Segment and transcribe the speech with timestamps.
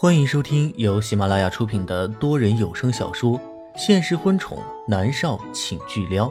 [0.00, 3.36] 欢迎收听由喜马拉雅出品的多人有声小说
[3.76, 6.28] 《现实婚宠男少请巨撩》，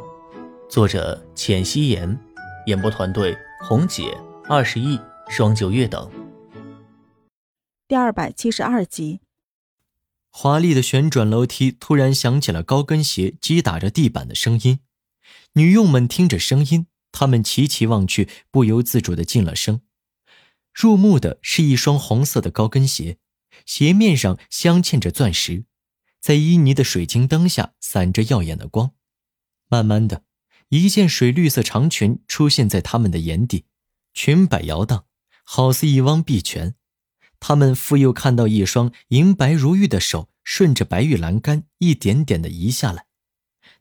[0.70, 2.18] 作者：浅汐颜，
[2.68, 4.18] 演播团队：红姐、
[4.48, 6.10] 二十亿、双九月等。
[7.90, 9.20] 第二百七十二集，
[10.30, 14.80] 华丽的旋转楼梯突然响起了高跟鞋击打着地板的声音。
[15.56, 19.82] 女佣们听着声音，她们齐齐望去，不由自主的进了声。
[20.74, 23.18] 入目的是一双红色的高跟鞋，
[23.68, 25.66] 鞋面上镶嵌着钻石，
[26.22, 28.94] 在旖旎的水晶灯下散着耀眼的光。
[29.68, 30.24] 慢慢的，
[30.70, 33.66] 一件水绿色长裙出现在他们的眼底，
[34.14, 35.06] 裙摆摇荡，
[35.44, 36.76] 好似一汪碧泉。
[37.42, 43.06] 他们复又看到一双银白如玉的手顺着白玉栏杆一点点的移下来。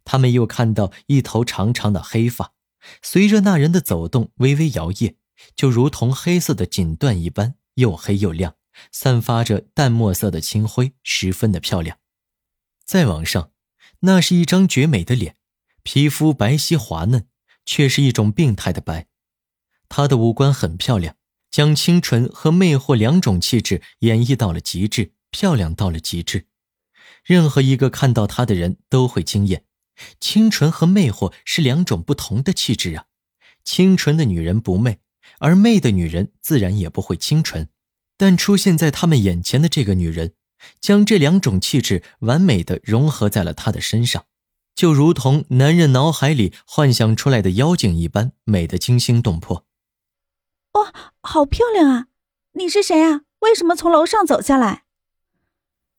[0.05, 2.53] 他们又看到一头长长的黑发，
[3.01, 5.15] 随着那人的走动微微摇曳，
[5.55, 8.57] 就如同黑色的锦缎一般，又黑又亮，
[8.91, 11.99] 散发着淡墨色的清辉，十分的漂亮。
[12.85, 13.51] 再往上，
[14.01, 15.37] 那是一张绝美的脸，
[15.83, 17.27] 皮肤白皙滑嫩，
[17.65, 19.07] 却是一种病态的白。
[19.89, 21.17] 她的五官很漂亮，
[21.51, 26.47] 将清纯和魅惑两种气质演绎到了极致，漂亮到了极致，
[27.25, 29.65] 任何一个看到她的人都会惊艳。
[30.21, 33.07] 清纯和魅惑是两种不同的气质啊，
[33.65, 34.99] 清纯的女人不媚，
[35.39, 37.71] 而媚的女人自然也不会清纯。
[38.17, 40.35] 但出现在他们眼前的这个女人，
[40.81, 44.27] 将这两种气质完美的融合在了她的身上，
[44.75, 49.67] 就如同男人脑海里幻想出来的妖精一般，美得惊心动魄。
[50.73, 52.07] 哇，好漂亮啊！
[52.53, 53.23] 你是谁啊？
[53.41, 54.85] 为什么从楼上走下来？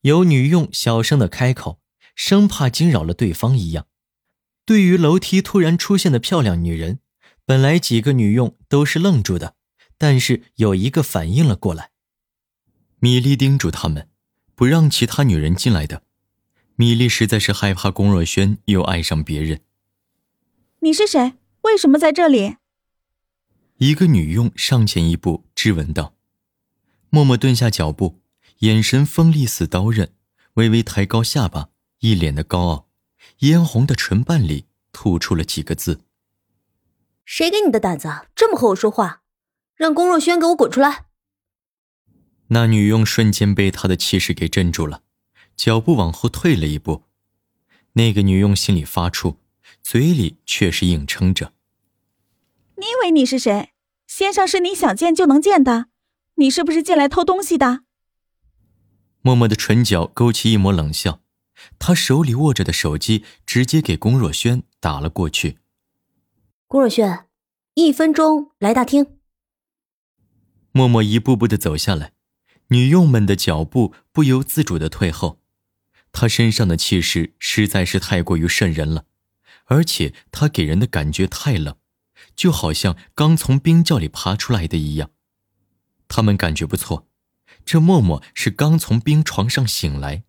[0.01, 1.79] 有女佣小声的开口。
[2.15, 3.85] 生怕惊扰了对方一样，
[4.65, 6.99] 对于楼梯突然出现的漂亮女人，
[7.45, 9.53] 本来几个女佣都是愣住的，
[9.99, 11.91] 但是有一个反应了过来。
[12.99, 14.09] 米莉叮嘱他们，
[14.55, 16.01] 不让其他女人进来的。
[16.75, 19.61] 米莉实在是害怕龚若轩又爱上别人。
[20.79, 21.33] 你是谁？
[21.61, 22.55] 为什么在这里？
[23.77, 26.15] 一个女佣上前一步质问道。
[27.11, 28.19] 默默蹲下脚步，
[28.59, 30.11] 眼神锋利似刀刃，
[30.55, 31.69] 微微抬高下巴。
[31.99, 32.89] 一脸的高傲，
[33.39, 36.01] 嫣红的唇瓣里吐出了几个字
[37.25, 39.23] ：“谁给你的胆子这么和我说话？
[39.75, 41.05] 让龚若轩给我滚出来！”
[42.49, 45.03] 那女佣瞬间被他的气势给镇住了，
[45.55, 47.03] 脚步往后退了一步。
[47.93, 49.37] 那个女佣心里发怵，
[49.81, 51.53] 嘴里却是硬撑着
[52.77, 53.73] ：“你以为你是谁？
[54.05, 55.87] 先生是你想见就能见的？
[56.35, 57.81] 你是不是进来偷东西的？”
[59.21, 61.21] 默默的唇角勾起一抹冷笑。
[61.79, 65.57] 他手里握着的手机直接给龚若轩打了过去。
[66.67, 67.25] 龚若轩，
[67.73, 69.17] 一分钟来大厅。
[70.71, 72.13] 默默一步步的走下来，
[72.69, 75.41] 女佣们的脚步不由自主的退后。
[76.11, 79.05] 她身上的气势实在是太过于渗人了，
[79.65, 81.75] 而且她给人的感觉太冷，
[82.35, 85.11] 就好像刚从冰窖里爬出来的一样。
[86.07, 87.07] 他们感觉不错，
[87.65, 90.23] 这默默是刚从冰床上醒来。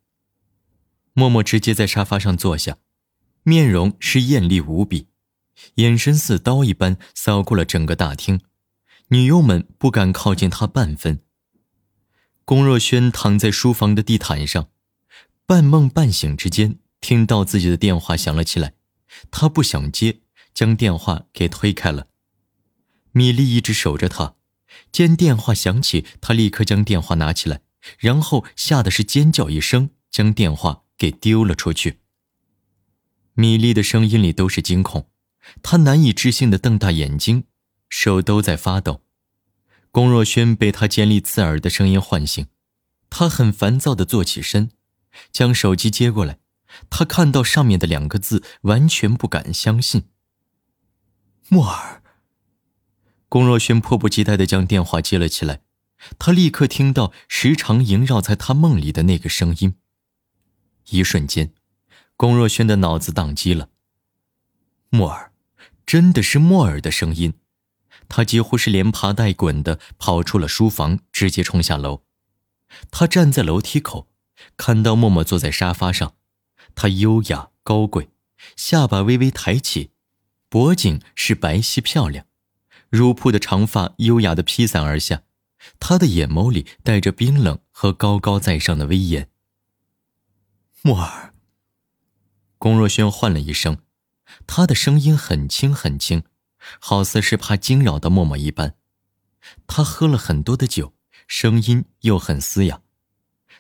[1.15, 2.79] 默默直接在沙发上坐下，
[3.45, 5.09] 面容是艳丽无比，
[5.77, 8.41] 眼神似刀一般扫过了整个大厅，
[9.09, 11.21] 女佣们不敢靠近她半分。
[12.49, 14.71] 龚若轩躺在书房的地毯上，
[15.45, 18.73] 半梦半醒之间，听到自己的电话响了起来，
[19.31, 20.23] 他不想接，
[20.55, 22.07] 将电话给推开了。
[23.13, 24.37] 米莉一直守着他，
[24.91, 27.61] 见电话响起，他立刻将电话拿起来，
[27.99, 30.85] 然后吓得是尖叫一声，将电话。
[30.97, 32.01] 给丢了出去。
[33.35, 35.11] 米莉的声音里都是惊恐，
[35.63, 37.45] 她难以置信的瞪大眼睛，
[37.89, 39.03] 手都在发抖。
[39.91, 42.47] 龚若轩被他尖利刺耳的声音唤醒，
[43.11, 44.71] 他很烦躁的坐起身，
[45.33, 46.39] 将手机接过来。
[46.91, 50.05] 他看到上面的两个字，完全不敢相信。
[51.49, 52.03] 莫尔。
[53.31, 55.63] 龚若轩迫不及待的将电话接了起来，
[56.19, 59.75] 他立刻听到时常萦绕在他梦里的那个声音。
[60.91, 61.53] 一瞬间，
[62.17, 63.71] 龚若轩的脑子宕机了。
[64.91, 65.33] 莫尔，
[65.87, 67.35] 真的是莫尔的声音。
[68.09, 72.03] 他几乎是连爬带滚的跑出了书房，直接冲下楼。
[72.91, 74.09] 他站在楼梯口，
[74.57, 76.15] 看到默默坐在沙发上。
[76.75, 78.11] 他优雅高贵，
[78.57, 79.91] 下巴微微抬起，
[80.49, 82.27] 脖颈是白皙漂亮，
[82.89, 85.23] 如瀑的长发优雅的披散而下。
[85.81, 89.29] 他的眼眸里带着冰冷和高高在上的威严。
[90.83, 91.35] 默儿。
[92.59, 93.79] 龚若轩唤了一声，
[94.47, 96.23] 他的声音很轻很轻，
[96.79, 98.75] 好似是怕惊扰到默默一般。
[99.67, 100.95] 他喝了很多的酒，
[101.27, 102.83] 声音又很嘶哑。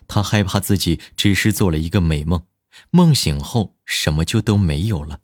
[0.06, 2.46] 他害怕自己只是做了一个美梦，
[2.90, 5.20] 梦醒后什么就都没有了。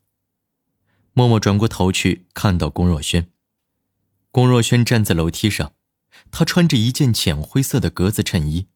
[1.13, 3.31] 默默转过头去，看到龚若轩。
[4.31, 5.75] 龚若轩站在楼梯上，
[6.31, 8.69] 他穿着一件浅灰色的格子衬衣，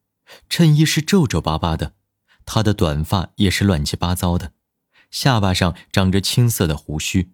[0.48, 1.94] 衬衣是皱皱巴巴的，
[2.44, 4.52] 他的短发也是乱七八糟的，
[5.10, 7.32] 下巴上长着青色的胡须，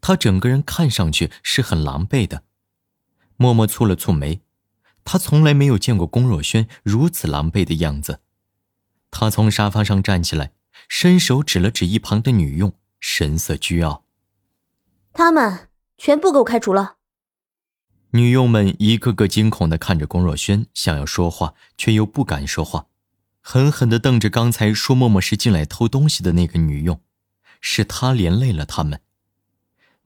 [0.00, 2.44] 他整个人看上去是很狼狈的。
[3.36, 4.42] 默默蹙了蹙眉。
[5.10, 8.20] 他从来没有见过龚若轩如此狼狈的样子。
[9.10, 10.52] 他从沙发上站起来，
[10.86, 14.04] 伸手指了指一旁的女佣，神色倨傲
[15.14, 16.96] ：“他们全部给我开除了。”
[18.12, 22.88] 女佣们一个个惊恐的看着龚若轩，想要说话却又不敢说话，
[23.40, 27.00] 狠狠的瞪着刚才说默默是进来偷东西的那个女佣，
[27.62, 29.00] 是她连累了他们。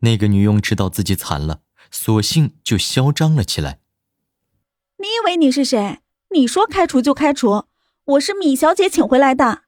[0.02, 3.80] 那个女佣知道自己惨了，索性就嚣张了起来。
[4.98, 6.00] 你以为你是谁？
[6.30, 7.66] 你说开除就开除？
[8.04, 9.62] 我是米小姐请回来的。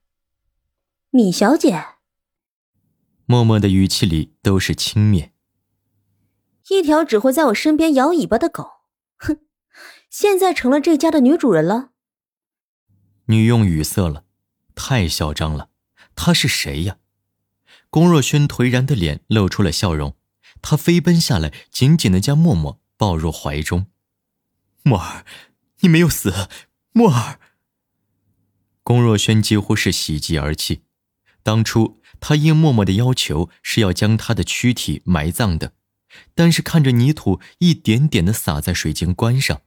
[1.11, 1.85] 米小姐，
[3.27, 5.31] 默默的语气里都是轻蔑。
[6.69, 8.69] 一条只会在我身边摇尾巴的狗，
[9.19, 9.39] 哼，
[10.11, 11.91] 现在成了这家的女主人了。
[13.27, 14.25] 女佣语塞了，
[14.75, 15.71] 太嚣张了。
[16.17, 16.97] 她是谁呀？
[17.91, 20.17] 龚若轩颓然的脸露出了笑容，
[20.67, 23.89] 他飞奔下来，紧紧的将默默抱入怀中。
[24.83, 25.27] 默儿，
[25.81, 26.49] 你没有死，
[26.93, 27.39] 默儿。
[28.83, 30.81] 龚若轩几乎是喜极而泣。
[31.43, 35.75] 当初他应默默的要求是要将他的躯体埋葬的，
[36.35, 39.61] 但是看着泥土一点点的洒在水晶棺上，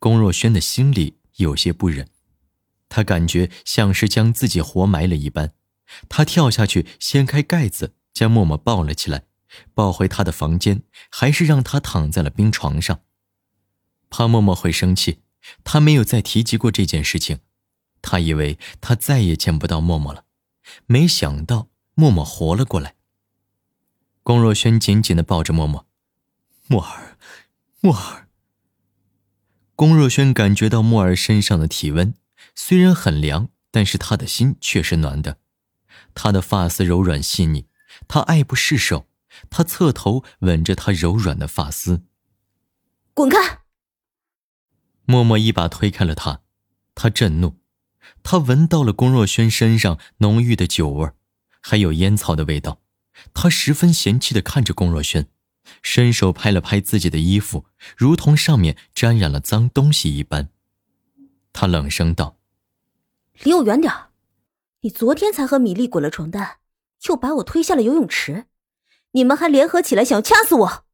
[0.00, 2.08] 龚若轩的心里有些不忍。
[2.88, 5.52] 他感觉像是将自己活埋了一般。
[6.08, 9.22] 他跳下去掀开盖子，将默默抱了起来，
[9.74, 13.00] 抱回他的房间，还是让他躺在了冰床上。
[14.08, 15.20] 怕默默会生气，
[15.62, 17.40] 他没有再提及过这件事情。
[18.02, 20.24] 他以为他再也见不到默默了，
[20.86, 22.94] 没想到默默活了过来。
[24.22, 25.86] 龚若轩紧紧的抱着默默，
[26.66, 27.18] 默儿，
[27.80, 28.28] 默儿。
[29.74, 32.14] 龚若轩感觉到默儿身上的体温，
[32.54, 35.38] 虽然很凉，但是他的心却是暖的。
[36.14, 37.66] 他的发丝柔软细腻，
[38.08, 39.08] 他爱不释手。
[39.48, 42.02] 他侧头吻着她柔软的发丝，
[43.14, 43.60] 滚开。
[45.04, 46.42] 默默一把推开了他，
[46.94, 47.56] 他震怒，
[48.22, 51.10] 他闻到了龚若轩身上浓郁的酒味
[51.60, 52.80] 还有烟草的味道，
[53.34, 55.28] 他十分嫌弃的看着龚若轩，
[55.82, 57.66] 伸手拍了拍自己的衣服，
[57.96, 60.50] 如同上面沾染了脏东西一般。
[61.52, 62.38] 他冷声道
[63.42, 63.92] ：“离我远点
[64.82, 66.58] 你昨天才和米粒滚了床单，
[67.08, 68.46] 又把我推下了游泳池，
[69.12, 70.84] 你们还联合起来想掐死我。”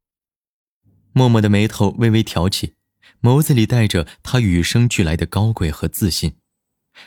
[1.13, 2.75] 默默的眉头微微挑起。
[3.21, 6.37] 眸子里带着他与生俱来的高贵和自信，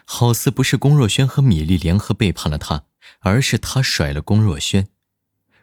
[0.05, 2.85] 好似不是龚若轩和米粒联合背叛了他，
[3.21, 4.89] 而是他甩了龚若轩。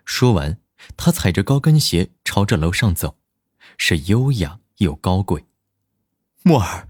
[0.06, 0.60] 说完，
[0.96, 3.18] 他踩着高跟鞋朝着楼上走，
[3.78, 5.46] 是优雅又高贵。
[6.44, 6.88] 默儿，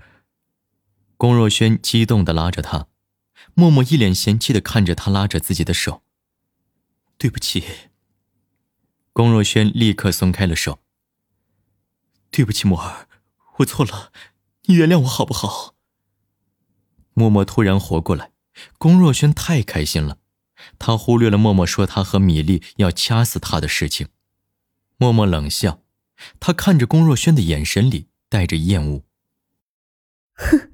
[1.18, 2.88] 龚若轩激动的拉着他，
[3.56, 6.04] 默默一脸嫌弃的看着他拉着自己的手。
[7.18, 7.63] 对不起。
[9.17, 10.79] 龚若轩立刻松开了手。
[12.29, 13.09] 对不起，默儿。
[13.55, 14.11] 我错了，
[14.65, 15.73] 你原谅我好不好？
[17.15, 18.31] 默默突然活过来，
[18.77, 20.19] 龚若轩太开心了，
[20.77, 24.09] 他忽略了默默说他和米粒要掐死他的事情。
[24.97, 25.81] 默默冷笑，
[26.39, 29.03] 他看着龚若轩的眼神里带着厌恶。
[30.35, 30.73] 哼，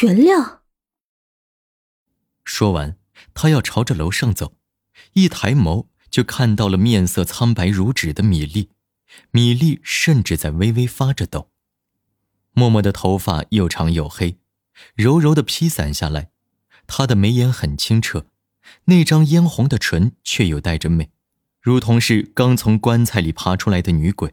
[0.00, 0.60] 原谅。
[2.44, 2.96] 说完，
[3.34, 4.56] 他要朝着楼上走，
[5.12, 8.70] 一抬眸就看到了面色苍白如纸的米粒，
[9.32, 11.50] 米粒甚至在微微发着抖。
[12.52, 14.38] 默默的头发又长又黑，
[14.94, 16.30] 柔柔的披散下来。
[16.86, 18.28] 她的眉眼很清澈，
[18.86, 21.10] 那张嫣红的唇却又带着媚，
[21.60, 24.32] 如同是刚从棺材里爬出来的女鬼，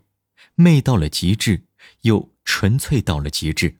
[0.55, 1.65] 媚到了极致，
[2.03, 3.79] 又纯粹到了极致。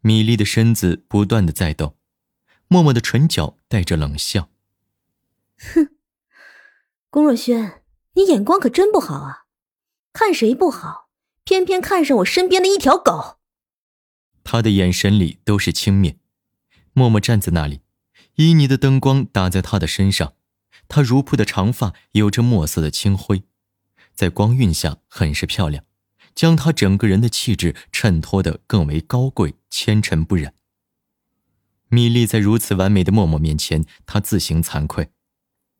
[0.00, 1.98] 米粒的身子不断的在抖，
[2.68, 4.48] 默默的唇角带着冷笑
[5.60, 5.90] ：“哼，
[7.16, 7.82] 龚若轩，
[8.12, 9.46] 你眼光可真不好啊，
[10.12, 11.08] 看谁不好。”
[11.44, 13.38] 偏偏看上我身边的一条狗。
[14.44, 16.16] 他的眼神里都是轻蔑。
[16.92, 17.80] 默默站在那里，
[18.34, 20.34] 旖旎的灯光打在他的身上，
[20.88, 23.44] 他如瀑的长发有着墨色的清辉，
[24.12, 25.86] 在光晕下很是漂亮，
[26.34, 30.52] 将他整个人的气质衬托得更为高贵纤尘不染。
[31.88, 35.08] 米粒在如此完美的默默面前，他自行惭愧。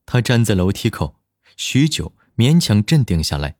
[0.06, 1.15] 他站在楼梯口，
[1.56, 3.56] 许久，勉强镇定下来。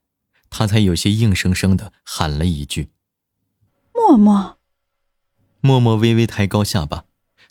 [0.48, 2.90] 他才有些硬生生的喊了一句
[3.92, 4.58] ：“默默。”
[5.60, 7.04] 默默微微抬高下巴，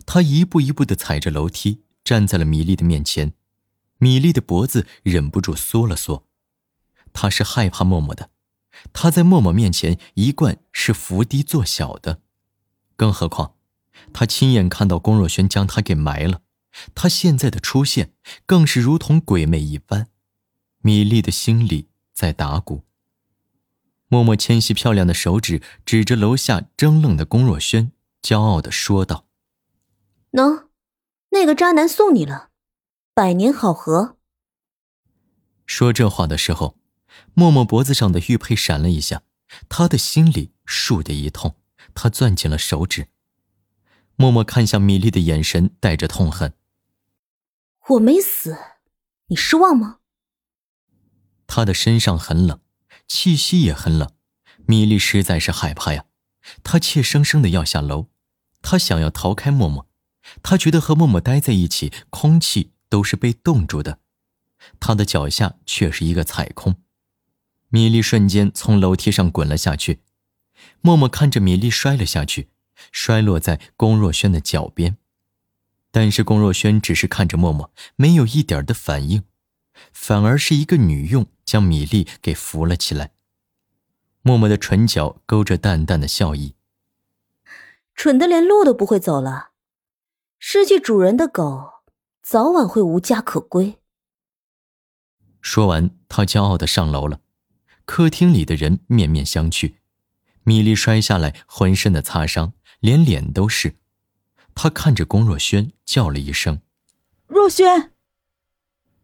[0.06, 3.34] 他一步一步的踩着楼梯，站在了米粒的面前。
[3.98, 6.26] 米粒的脖子忍不住缩了缩，
[7.12, 8.30] 他是害怕默默的。
[8.94, 12.22] 他在默默面前一贯是伏低做小的，
[12.96, 13.56] 更何况，
[14.14, 16.42] 他亲眼看到龚若轩将他给埋了，
[16.94, 18.14] 他现在的出现
[18.46, 20.08] 更是如同鬼魅一般。
[20.86, 22.84] 米粒的心里在打鼓。
[24.08, 29.26] 默默纤细漂亮的手指指着楼下怔愣的龚若轩，骄傲的说道
[30.32, 30.68] ：“喏，
[31.32, 32.52] 那个渣男送你了，
[33.16, 34.18] 百年好合。”
[35.66, 36.78] 说这话的时候，
[37.34, 39.24] 默默脖子上的玉佩闪了一下，
[39.68, 41.56] 他的心里竖的一痛，
[41.96, 43.08] 他攥紧了手指。
[44.16, 46.54] 默默看向米粒的眼神带着痛恨
[47.90, 48.56] ：“我没死，
[49.30, 50.02] 你失望吗？”
[51.48, 52.60] 他的身上很冷，
[53.08, 54.12] 气息也很冷，
[54.66, 56.06] 米粒实在是害怕呀。
[56.64, 58.08] 他怯生生的要下楼，
[58.62, 59.88] 他想要逃开默默，
[60.44, 64.00] 他觉得和默默待在一起，空气都是被冻住的。
[64.80, 66.76] 他的脚下却是一个踩空，
[67.70, 70.02] 米粒瞬间从楼梯上滚了下去。
[70.82, 72.50] 默默看着米粒摔了下去，
[72.92, 74.98] 摔落在龚若轩的脚边，
[75.92, 79.24] 但是龚若轩只是看着默默，没有一点的反应。
[79.92, 83.12] 反而是一个女佣将米粒给扶了起来。
[84.22, 86.56] 默默的唇角勾着淡淡的笑意，
[87.94, 89.52] 蠢的连路都不会走了。
[90.40, 91.84] 失去主人的狗，
[92.22, 93.80] 早晚会无家可归。
[95.42, 97.22] 说完，他骄傲的上楼了。
[97.86, 99.76] 客厅里的人面面相觑。
[100.44, 103.78] 米粒摔下来，浑身的擦伤，连脸都是。
[104.54, 106.62] 他看着龚若轩，叫了一声
[107.28, 107.92] ：“若轩。”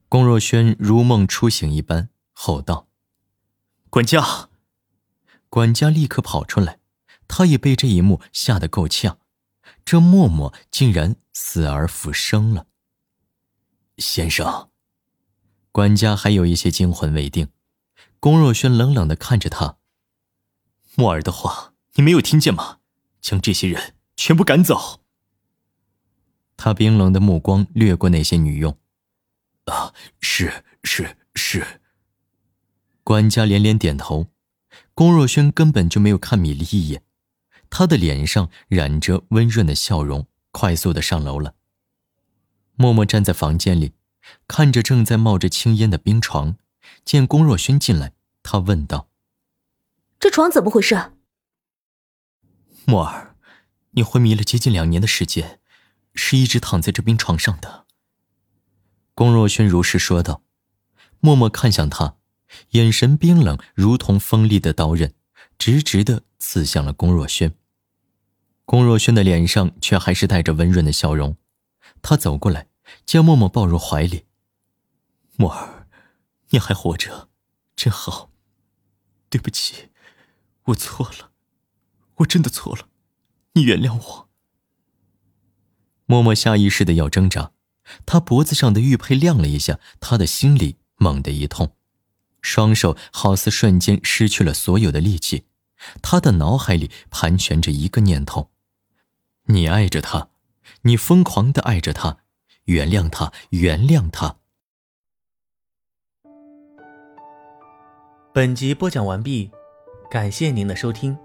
[0.07, 2.09] 龚若轩如梦初醒一般，
[2.43, 2.87] 吼道
[3.91, 4.49] ：“管家！”
[5.47, 6.79] 管家立刻跑出来，
[7.27, 9.19] 他也被这一幕吓得够呛。
[9.85, 12.65] 这默默竟然死而复生了。
[13.99, 14.71] 先生，
[15.71, 17.49] 管家还有一些惊魂未定。
[18.19, 19.77] 龚若轩冷冷的看着他
[20.97, 22.79] ：“默儿的话，你没有听见吗？
[23.21, 25.03] 将这些人全部赶走。”
[26.57, 28.79] 他冰冷的目光掠过那些女佣。
[29.65, 31.80] 啊，是是是。
[33.11, 34.27] 管家连连点头。
[34.93, 37.03] 龚若轩根本就没有看米粒一眼，
[37.69, 41.55] 他的脸上染着温润的笑容，快速的上楼了。
[42.75, 43.91] 默默站在房间里，
[44.47, 46.55] 看着正在冒着青烟的冰床，
[47.03, 48.13] 见龚若轩进来，
[48.43, 49.09] 他问道
[50.17, 51.11] ：“这床怎么回事？”
[52.87, 53.35] 默儿，
[53.89, 55.59] 你昏迷了接近两年的时间，
[56.15, 57.85] 是一直躺在这冰床上的。
[59.13, 60.43] 龚若轩如实说道，
[61.19, 62.15] 默默看向他，
[62.71, 65.13] 眼神冰冷，如同锋利的刀刃，
[65.57, 67.53] 直直的刺向了龚若轩。
[68.65, 71.37] 龚若轩的脸上却还是带着温润的笑容，
[72.01, 72.67] 他走过来，
[73.05, 74.25] 将默默抱入怀里。
[75.35, 75.87] 默儿，
[76.49, 77.29] 你还活着，
[77.75, 78.31] 真好。
[79.29, 79.89] 对不起，
[80.65, 81.31] 我错了，
[82.15, 82.89] 我真的错了，
[83.53, 84.29] 你原谅我。
[86.05, 87.53] 默默下意识的要挣扎。
[88.05, 91.75] 他脖子上的玉佩亮了一下，他的心里猛地一痛，
[92.41, 95.45] 双手好似瞬间失去了所有的力气。
[96.01, 98.51] 他的脑海里盘旋着一个念头：
[99.45, 100.29] 你爱着他，
[100.83, 102.19] 你疯狂的爱着他，
[102.65, 104.37] 原谅他，原谅他。
[108.33, 109.51] 本集播讲完毕，
[110.09, 111.17] 感谢您的收听。